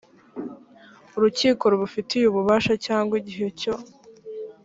urukiko 1.17 1.63
rubifitiye 1.71 2.25
ububasha 2.27 2.73
cyangwa 2.85 3.13
igihe 3.21 3.47
cyo 3.59 3.73